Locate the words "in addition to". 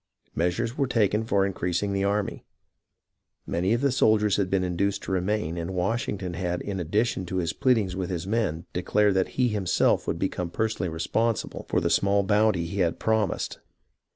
6.61-7.35